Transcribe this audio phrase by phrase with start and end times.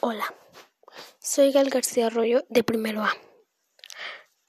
[0.00, 0.32] Hola,
[1.18, 3.12] soy Gal García Arroyo de Primero A.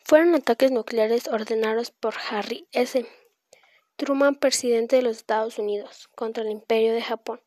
[0.05, 3.03] Fueron ataques nucleares ordenados por Harry S.
[3.95, 7.41] Truman, presidente de los Estados Unidos, contra el Imperio de Japón.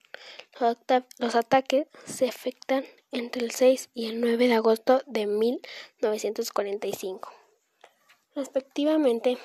[0.59, 7.33] Los, ataques se efectan entre el 6 y el 9 de agosto de 1945,
[8.35, 9.39] respectivamente,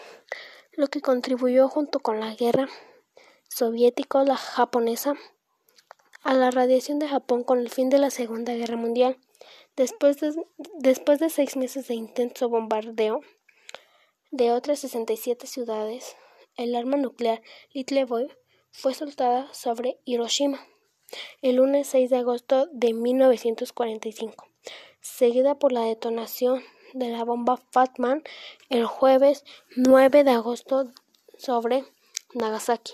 [0.72, 2.68] lo que contribuyó junto con la guerra
[3.50, 5.14] soviético-la japonesa
[6.24, 9.18] a la radiación de Japón con el fin de la Segunda Guerra Mundial.
[9.76, 13.22] Después de, seis meses de intenso bombardeo
[14.32, 16.16] de otras 67 ciudades,
[16.56, 18.28] el arma nuclear Little Boy
[18.72, 20.60] fue soltada sobre Hiroshima
[21.42, 24.48] el lunes 6 de agosto de 1945,
[25.00, 28.24] seguida por la detonación de la bomba Fatman
[28.70, 29.44] el jueves
[29.76, 30.92] 9 de agosto
[31.38, 31.86] sobre
[32.34, 32.94] Nagasaki.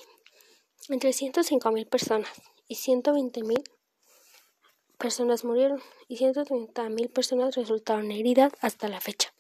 [0.90, 3.64] Entre 105.000 personas y 120.000
[4.98, 9.32] personas murieron y 130.000 personas resultaron heridas hasta la fecha.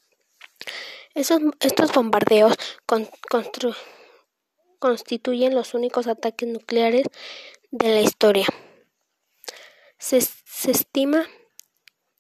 [1.16, 2.54] estos bombardeos
[4.78, 7.08] constituyen los únicos ataques nucleares
[7.72, 8.46] de la historia.
[9.98, 11.26] Se, se estima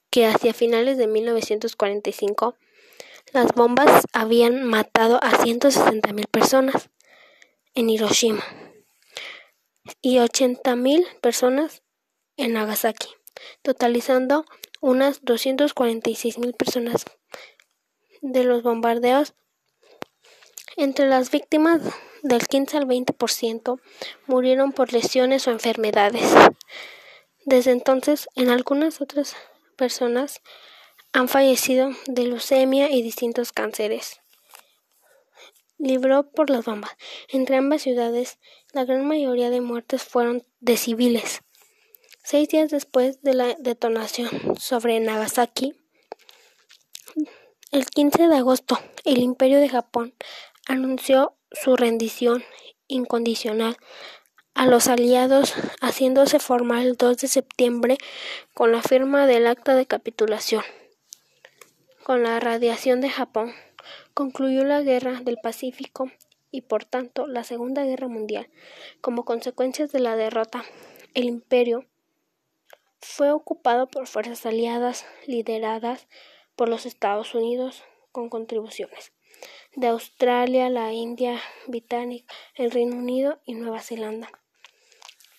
[0.09, 2.56] que hacia finales de 1945
[3.34, 6.89] las bombas habían matado a 160.000 personas
[7.75, 8.44] en Hiroshima
[10.02, 11.84] y 80.000 personas
[12.38, 13.09] en Nagasaki,
[13.62, 14.45] totalizando
[14.81, 17.06] unas 246.000 personas
[18.22, 19.34] de los bombardeos.
[20.75, 21.81] Entre las víctimas
[22.23, 23.80] del 15 al 20%
[24.25, 26.34] murieron por lesiones o enfermedades.
[27.45, 29.36] Desde entonces, en algunas otras
[29.75, 30.42] personas
[31.12, 34.22] han fallecido de leucemia y distintos cánceres
[35.77, 36.91] libró por las bombas.
[37.29, 38.39] Entre ambas ciudades,
[38.71, 41.41] la gran mayoría de muertes fueron de civiles.
[42.23, 45.73] Seis días después de la detonación sobre Nagasaki,
[47.71, 50.13] el 15 de agosto, el Imperio de Japón
[50.67, 52.44] anunció su rendición
[52.88, 53.78] incondicional
[54.53, 57.97] a los aliados, haciéndose formal el 2 de septiembre
[58.53, 60.63] con la firma del acta de capitulación.
[62.03, 63.53] Con la radiación de Japón,
[64.13, 66.12] concluyó la Guerra del Pacífico
[66.51, 68.50] y por tanto la Segunda Guerra Mundial.
[69.01, 70.63] Como consecuencia de la derrota,
[71.13, 71.85] el imperio
[73.01, 76.07] fue ocupado por fuerzas aliadas lideradas
[76.56, 79.12] por los Estados Unidos con contribuciones
[79.75, 84.30] de Australia, la India Británica, el Reino Unido y Nueva Zelanda,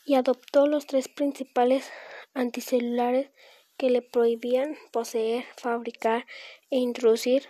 [0.04, 1.90] y adoptó los tres principales
[2.34, 3.30] anticelulares
[3.76, 6.26] que le prohibían poseer, fabricar
[6.70, 7.48] e introducir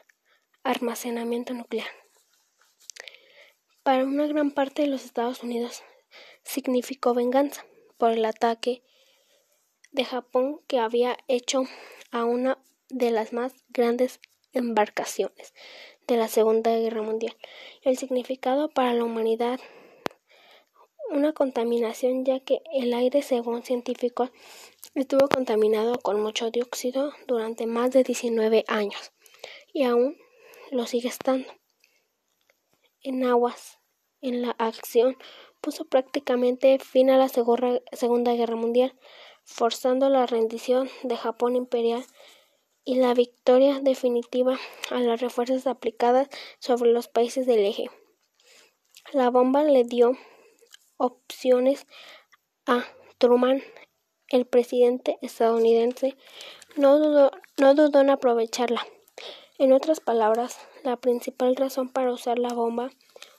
[0.65, 1.87] almacenamiento nuclear.
[3.83, 5.83] Para una gran parte de los Estados Unidos
[6.43, 7.65] significó venganza
[7.99, 8.83] por el ataque
[9.93, 11.65] de Japón que había hecho
[12.11, 12.59] a una
[12.89, 14.21] de las más grandes
[14.53, 15.55] embarcaciones
[16.07, 17.37] de la Segunda Guerra Mundial.
[17.83, 19.61] El significado para la humanidad
[21.11, 24.31] una contaminación ya que el aire según científicos
[24.95, 29.13] estuvo contaminado con mucho dióxido durante más de 19 años
[29.73, 30.17] y aún
[30.71, 31.47] lo sigue estando.
[33.03, 33.79] En aguas,
[34.21, 35.17] en la acción,
[35.61, 38.99] puso prácticamente fin a la Segunda Guerra Mundial,
[39.45, 42.05] forzando la rendición de Japón imperial
[42.85, 44.59] y la victoria definitiva
[44.91, 47.87] a las refuerzas aplicadas sobre los países del eje.
[49.13, 50.13] La bomba le dio
[50.97, 51.87] opciones
[52.67, 52.85] a
[53.19, 53.63] Truman,
[54.29, 56.17] el presidente estadounidense,
[56.77, 58.87] no dudó, no dudó en aprovecharla.
[59.57, 62.91] En otras palabras, la principal razón para usar la bomba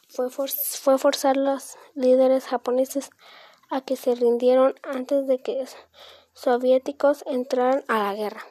[0.08, 3.10] fue, forzar a los líderes japoneses
[3.70, 5.66] a que se rindieron antes de que
[6.34, 8.46] soviéticos entraran a la guerra.